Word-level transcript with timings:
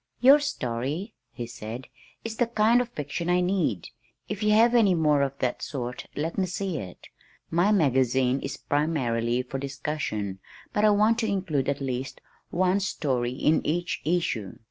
"Your 0.19 0.39
story," 0.39 1.13
he 1.31 1.45
said, 1.45 1.85
"is 2.25 2.37
the 2.37 2.47
kind 2.47 2.81
of 2.81 2.89
fiction 2.89 3.29
I 3.29 3.39
need. 3.39 3.89
If 4.27 4.41
you 4.41 4.49
have 4.53 4.73
any 4.73 4.95
more 4.95 5.21
of 5.21 5.37
that 5.37 5.61
sort 5.61 6.07
let 6.15 6.39
me 6.39 6.47
see 6.47 6.77
it. 6.79 7.09
My 7.51 7.71
magazine 7.71 8.39
is 8.39 8.57
primarily 8.57 9.43
for 9.43 9.59
discussion 9.59 10.39
but 10.73 10.83
I 10.83 10.89
want 10.89 11.19
to 11.19 11.27
include 11.27 11.69
at 11.69 11.81
least 11.81 12.19
one 12.49 12.79
story 12.79 13.33
in 13.33 13.63
each 13.63 14.01
issue. 14.03 14.53